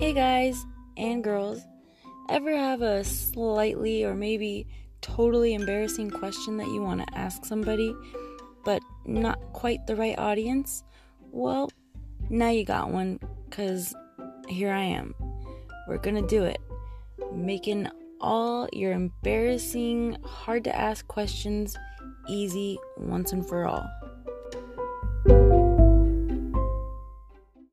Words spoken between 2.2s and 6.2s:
ever have a slightly or maybe totally embarrassing